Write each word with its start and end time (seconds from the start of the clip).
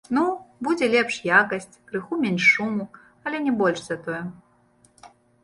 Ну, 0.17 0.21
будзе 0.67 0.87
лепшай 0.93 1.29
якасць, 1.41 1.77
крыху 1.91 2.13
менш 2.23 2.43
шуму, 2.55 2.89
але 3.29 3.37
не 3.45 3.53
больш 3.61 3.79
за 3.85 3.97
тое. 4.09 4.21